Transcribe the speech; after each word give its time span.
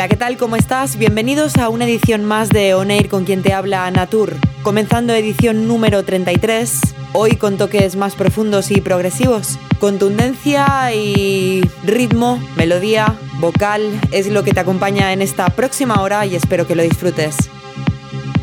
Hola, 0.00 0.08
¿qué 0.08 0.16
tal? 0.16 0.38
¿Cómo 0.38 0.56
estás? 0.56 0.96
Bienvenidos 0.96 1.58
a 1.58 1.68
una 1.68 1.84
edición 1.84 2.24
más 2.24 2.48
de 2.48 2.72
On 2.72 2.90
Air 2.90 3.10
con 3.10 3.26
quien 3.26 3.42
te 3.42 3.52
habla 3.52 3.90
Natur. 3.90 4.34
Comenzando 4.62 5.12
edición 5.12 5.68
número 5.68 6.02
33, 6.02 6.80
hoy 7.12 7.36
con 7.36 7.58
toques 7.58 7.96
más 7.96 8.14
profundos 8.14 8.70
y 8.70 8.80
progresivos. 8.80 9.58
Contundencia 9.78 10.94
y 10.94 11.60
ritmo, 11.84 12.42
melodía, 12.56 13.14
vocal 13.40 14.00
es 14.10 14.28
lo 14.28 14.42
que 14.42 14.54
te 14.54 14.60
acompaña 14.60 15.12
en 15.12 15.20
esta 15.20 15.50
próxima 15.50 16.00
hora 16.00 16.24
y 16.24 16.34
espero 16.34 16.66
que 16.66 16.76
lo 16.76 16.82
disfrutes. 16.82 17.36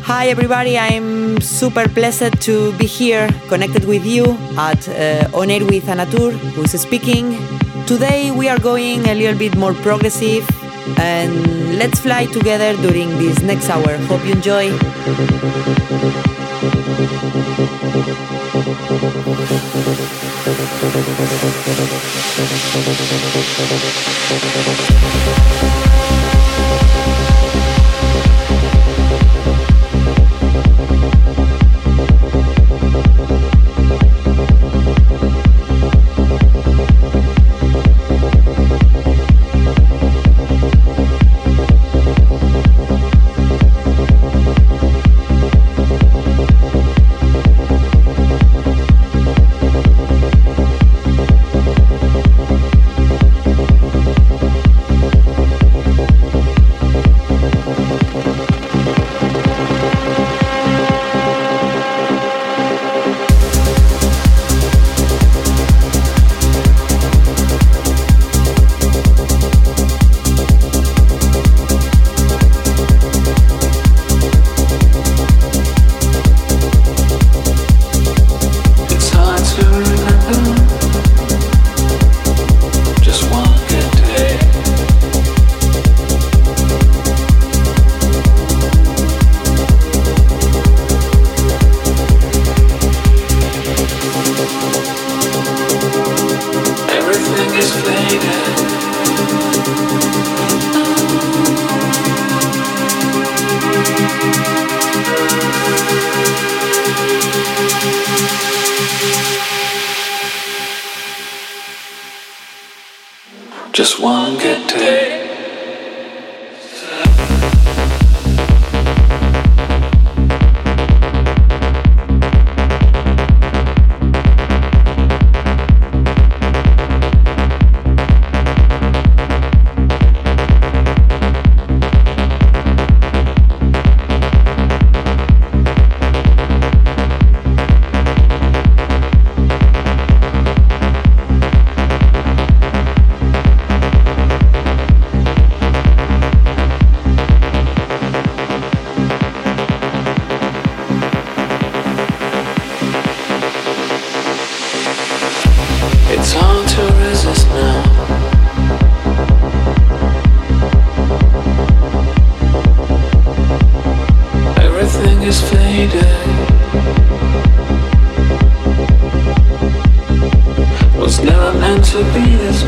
Hi 0.06 0.28
everybody, 0.28 0.76
I'm 0.76 1.40
super 1.40 1.88
blessed 1.88 2.38
to 2.46 2.72
be 2.78 2.86
here 2.86 3.26
connected 3.48 3.84
with 3.84 4.04
you 4.04 4.38
at 4.56 4.86
uh, 4.86 5.36
On 5.36 5.48
with 5.48 5.88
Anatur, 5.88 6.34
who's 6.54 6.80
speaking. 6.80 7.36
Today 7.88 8.30
we 8.30 8.48
are 8.48 8.60
going 8.60 9.08
a 9.08 9.14
little 9.16 9.36
bit 9.36 9.56
more 9.56 9.74
progressive 9.74 10.46
and 10.96 11.76
let's 11.78 12.00
fly 12.00 12.26
together 12.26 12.76
during 12.82 13.10
this 13.18 13.40
next 13.42 13.68
hour. 13.68 13.96
Hope 14.08 14.24
you 14.24 14.32
enjoy. 14.32 14.70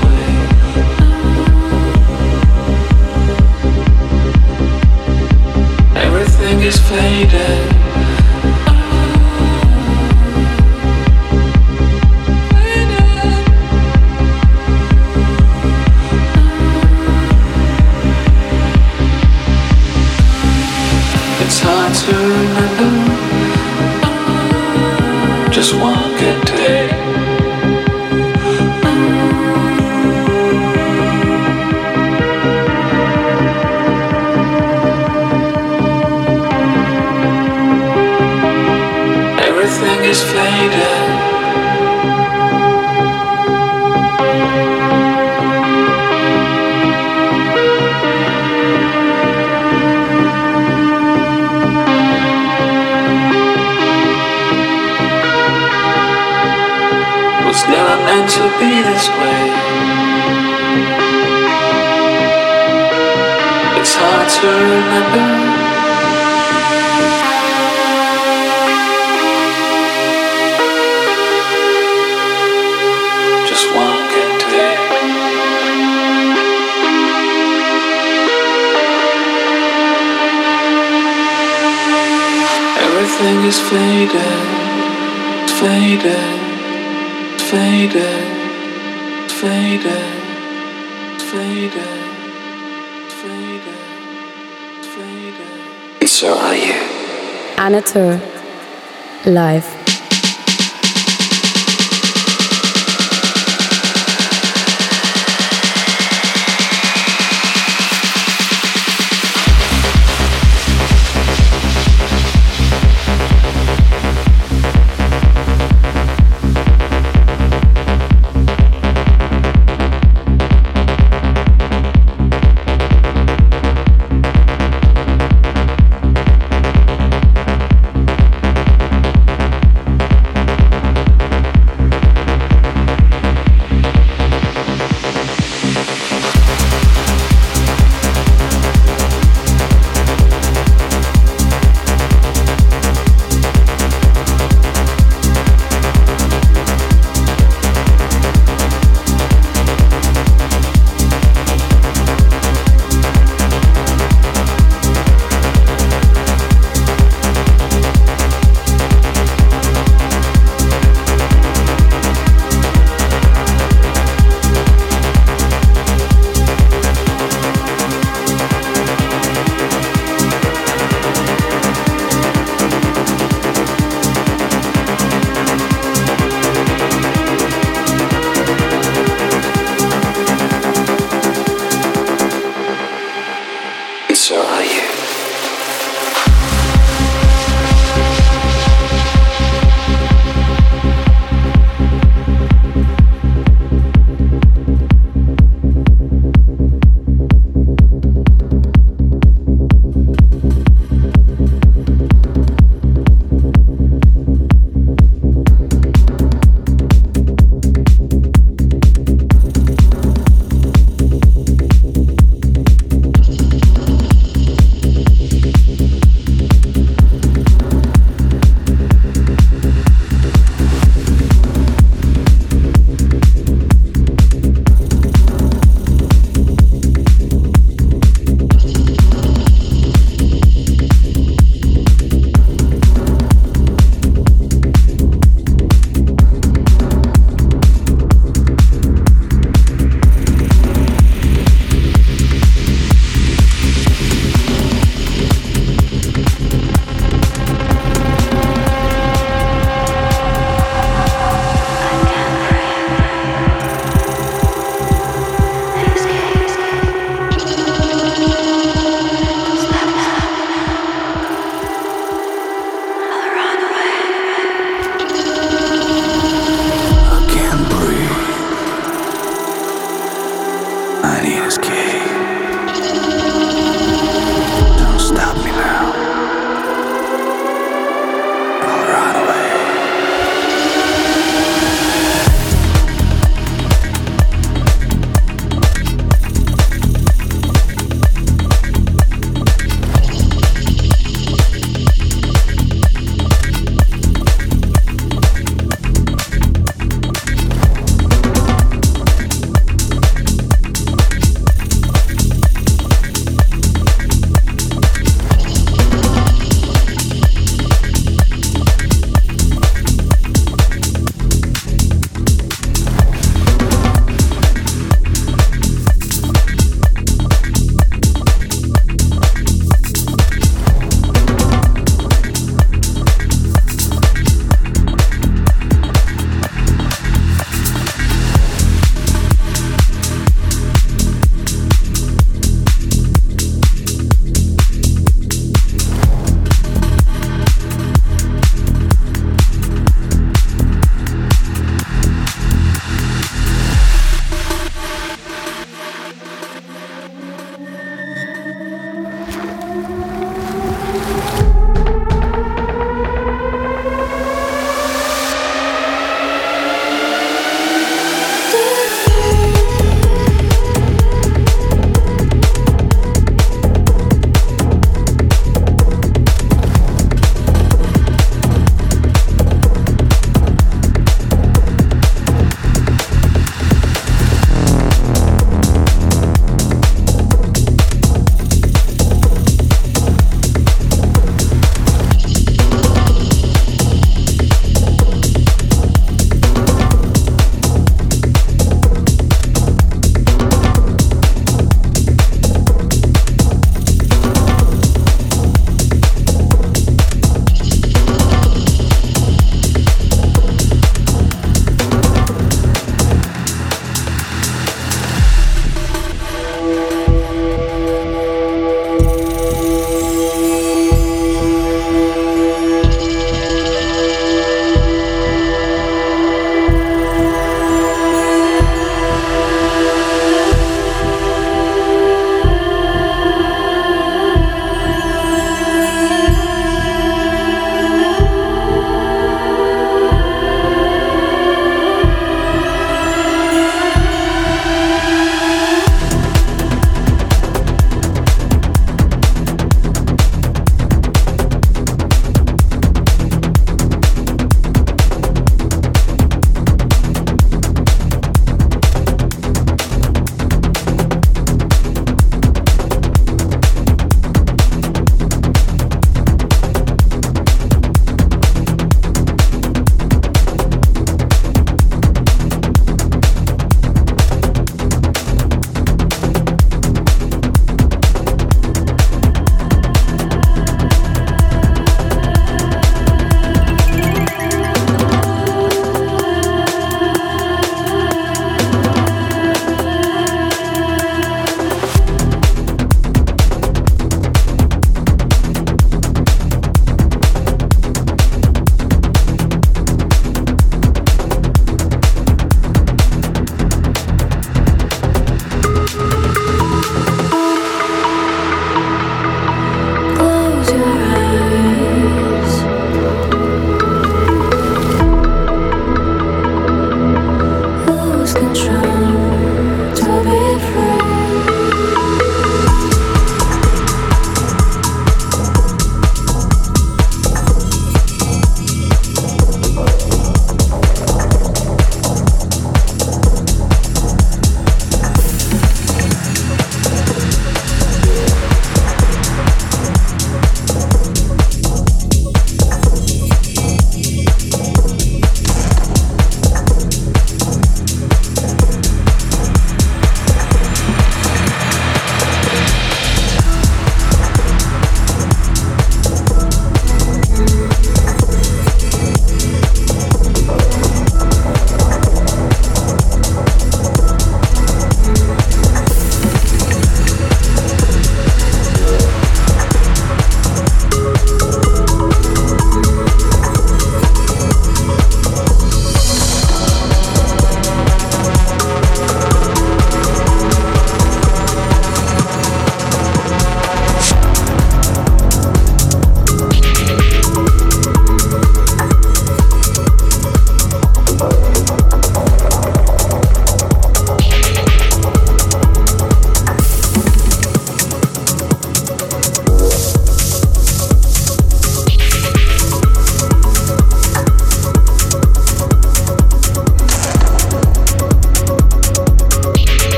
Be 0.00 0.27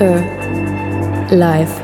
Anatur 0.00 1.83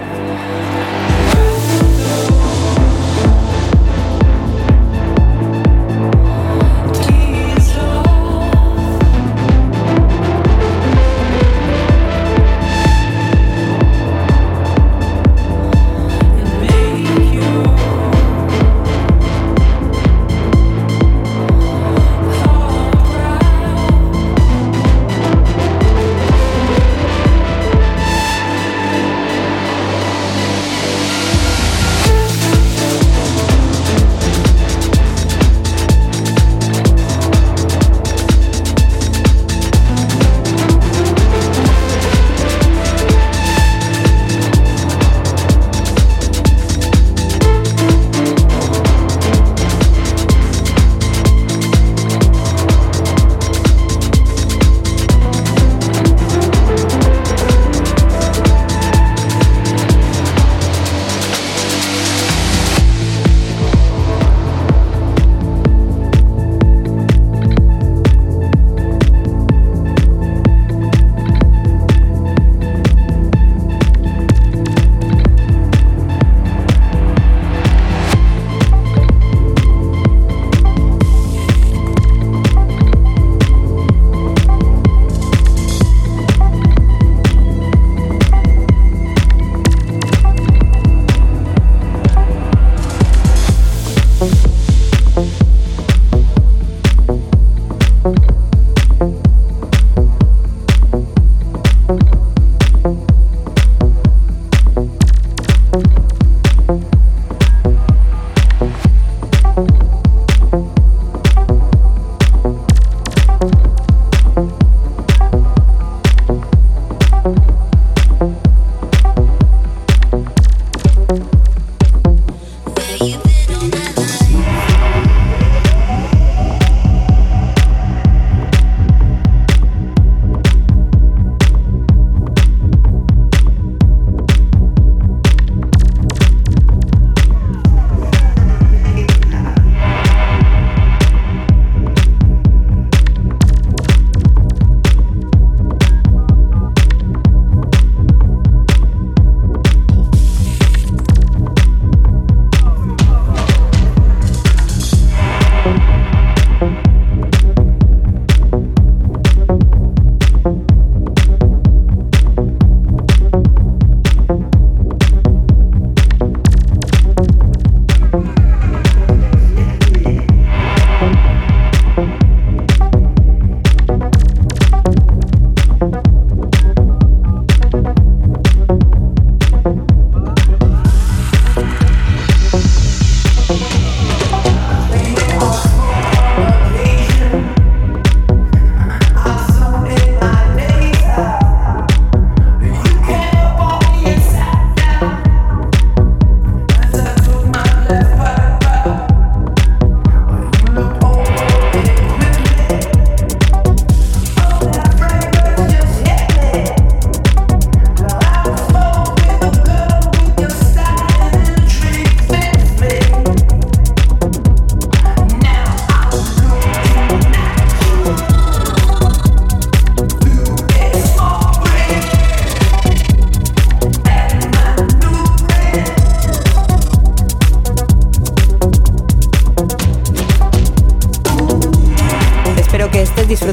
Live. 233.30 233.52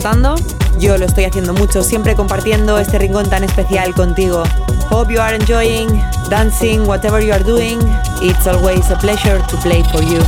Yo 0.79 0.97
lo 0.97 1.05
estoy 1.05 1.25
haciendo 1.25 1.53
mucho, 1.53 1.83
siempre 1.83 2.15
compartiendo 2.15 2.79
este 2.79 2.97
rincón 2.97 3.29
tan 3.29 3.43
especial 3.43 3.93
contigo. 3.93 4.41
Hope 4.89 5.13
you 5.13 5.21
are 5.21 5.35
enjoying, 5.35 5.87
dancing, 6.31 6.87
whatever 6.87 7.23
you 7.23 7.31
are 7.31 7.43
doing. 7.43 7.77
It's 8.19 8.47
always 8.47 8.89
a 8.89 8.97
pleasure 8.97 9.37
to 9.37 9.57
play 9.57 9.83
for 9.91 10.01
you. 10.01 10.19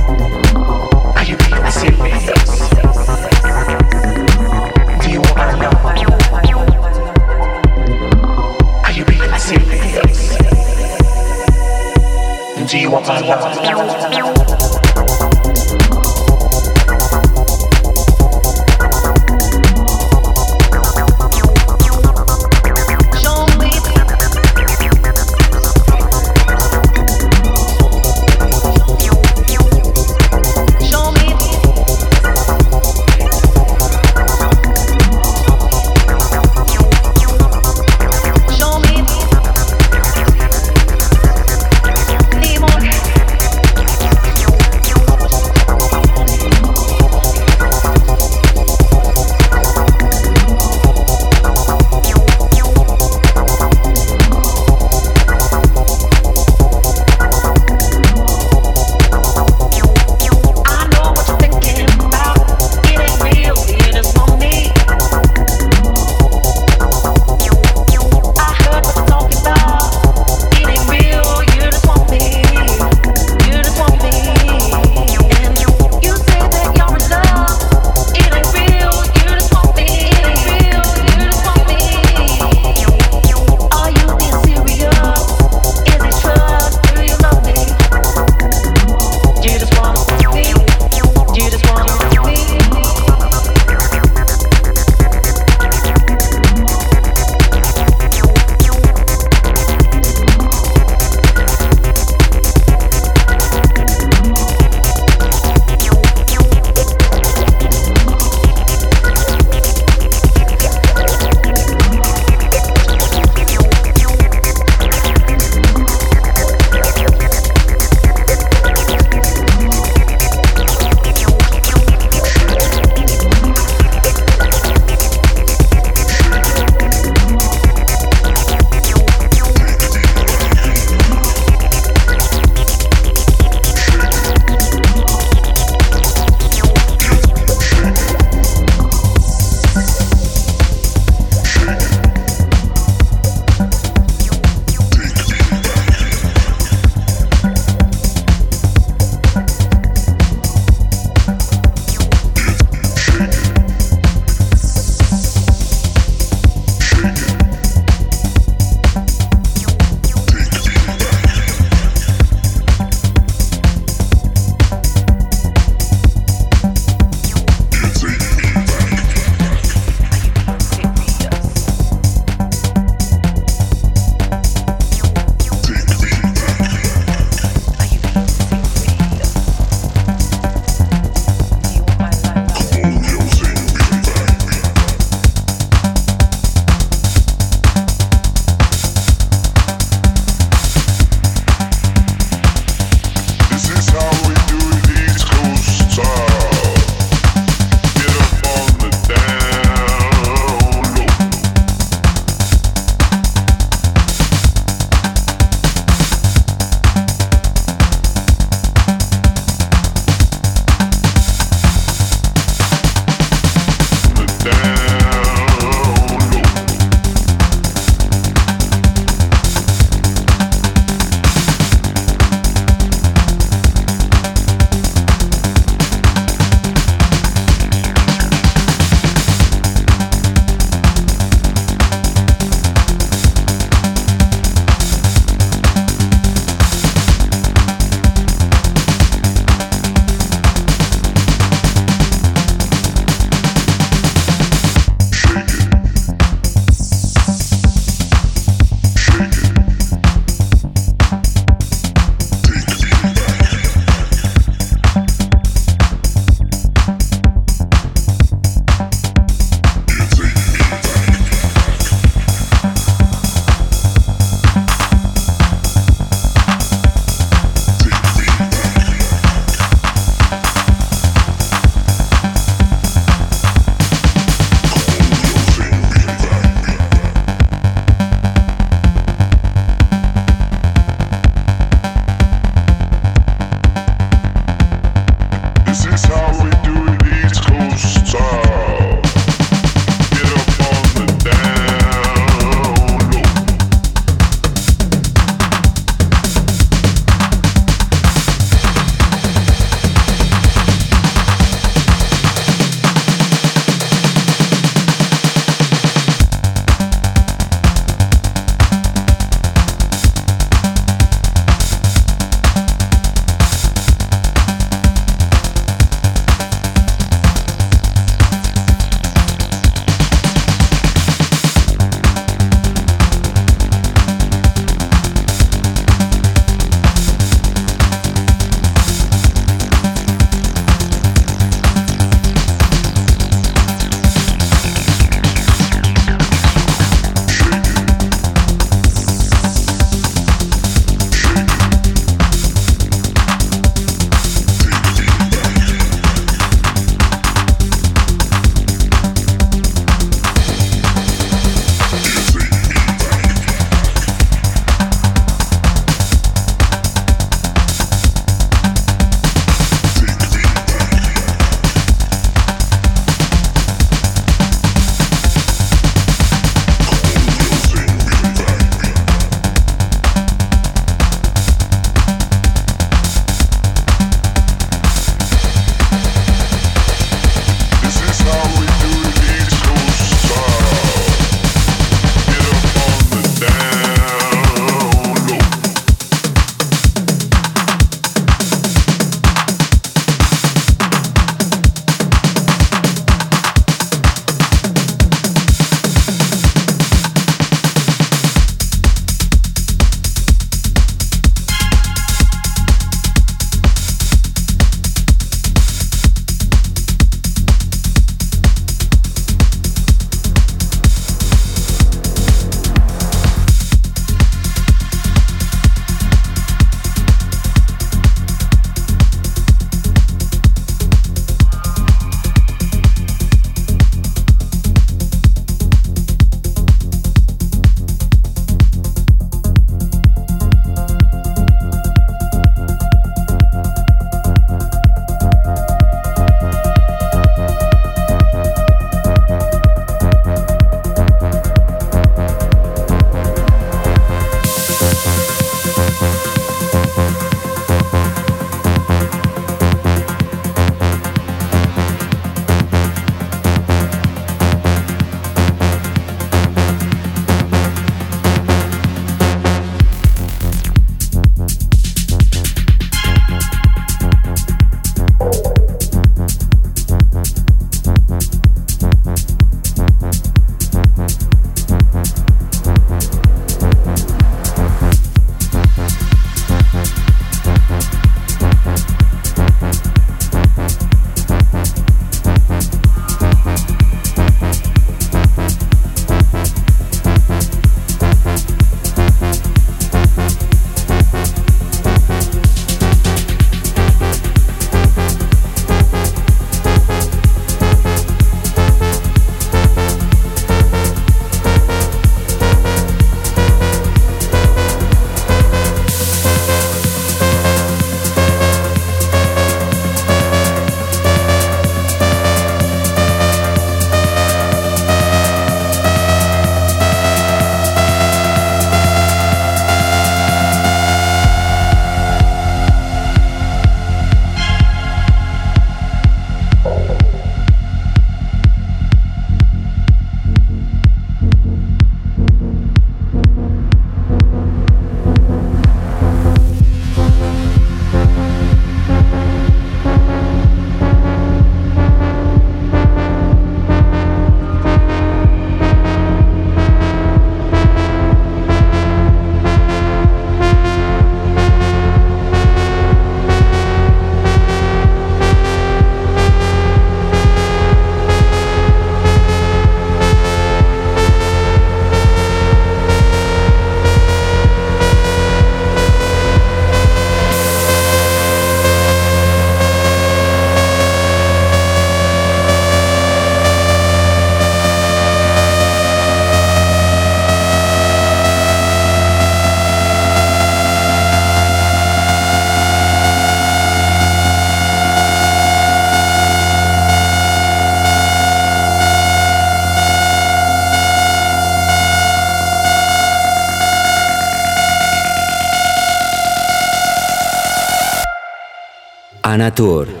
Anatur 599.41 600.00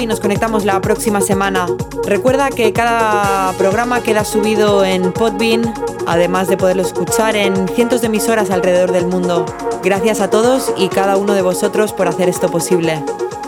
y 0.00 0.06
nos 0.06 0.20
conectamos 0.20 0.64
la 0.64 0.80
próxima 0.80 1.20
semana. 1.20 1.66
Recuerda 2.06 2.48
que 2.48 2.72
cada 2.72 3.52
programa 3.58 4.02
queda 4.02 4.24
subido 4.24 4.84
en 4.84 5.12
Podbean, 5.12 5.74
además 6.06 6.48
de 6.48 6.56
poderlo 6.56 6.82
escuchar 6.82 7.36
en 7.36 7.68
cientos 7.68 8.00
de 8.00 8.06
emisoras 8.06 8.50
alrededor 8.50 8.92
del 8.92 9.06
mundo. 9.06 9.44
Gracias 9.82 10.20
a 10.20 10.30
todos 10.30 10.72
y 10.76 10.88
cada 10.88 11.16
uno 11.16 11.34
de 11.34 11.42
vosotros 11.42 11.92
por 11.92 12.08
hacer 12.08 12.28
esto 12.28 12.48
posible. 12.48 13.02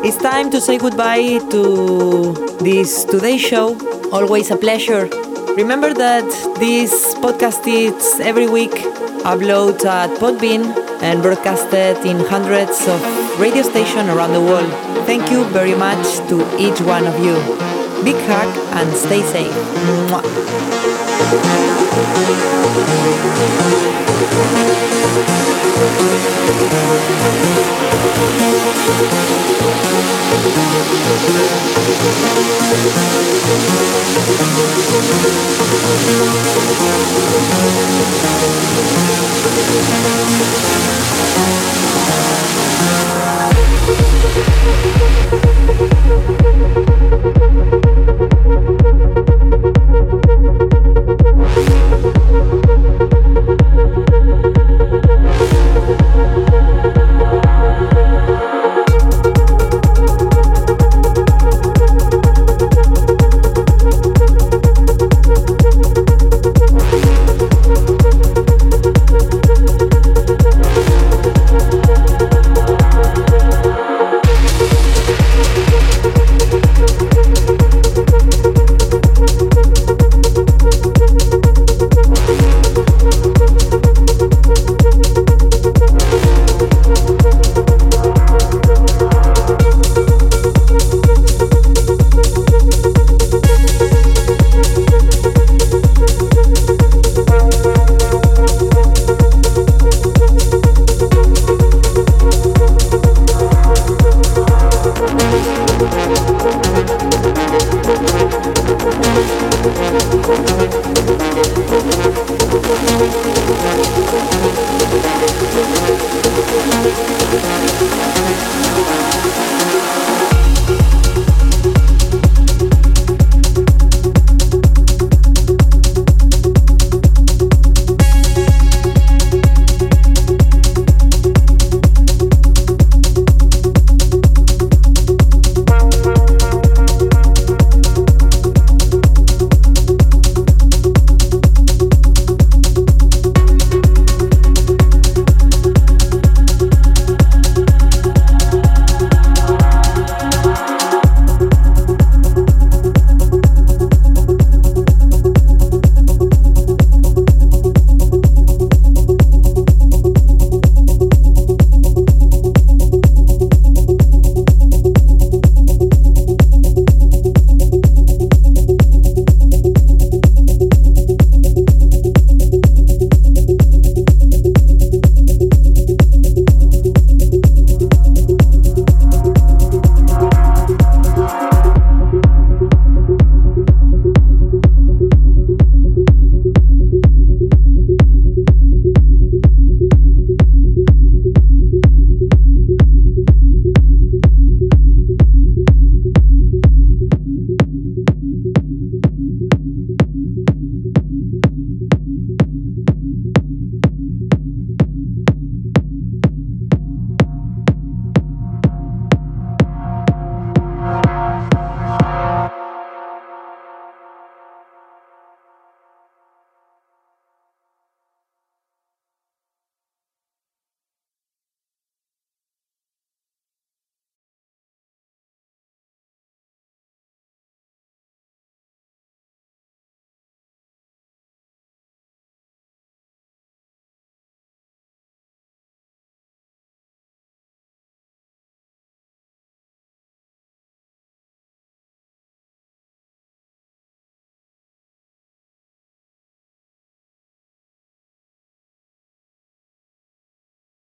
It's 0.04 0.18
time 0.18 0.50
to 0.50 0.60
say 0.60 0.76
goodbye 0.76 1.40
to 1.50 2.34
this 2.58 3.06
today's 3.06 3.40
show. 3.40 3.76
Always 4.12 4.50
a 4.50 4.56
pleasure. 4.56 5.08
Remember 5.56 5.94
that 5.94 6.24
this 6.58 7.14
podcast 7.22 7.66
is 7.66 8.20
every 8.20 8.46
week 8.46 8.74
uploaded 9.24 9.84
at 9.86 10.10
Podbean 10.18 10.74
and 11.00 11.22
broadcasted 11.22 11.96
in 12.04 12.18
hundreds 12.20 12.86
of 12.88 13.00
radio 13.40 13.62
stations 13.62 14.08
around 14.10 14.32
the 14.32 14.40
world. 14.40 14.91
Thank 15.06 15.30
you 15.30 15.44
very 15.50 15.74
much 15.74 16.06
to 16.28 16.36
each 16.58 16.80
one 16.80 17.06
of 17.06 17.18
you. 17.24 17.34
Big 18.04 18.16
hug 18.26 18.50
and 18.72 18.96
stay 18.96 19.22
safe. 19.22 19.52
Mwah. 20.08 20.22